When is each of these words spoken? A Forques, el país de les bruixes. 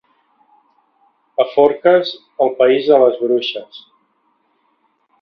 A 1.43 1.45
Forques, 1.51 2.15
el 2.47 2.51
país 2.63 2.91
de 2.95 3.01
les 3.05 3.23
bruixes. 3.23 3.81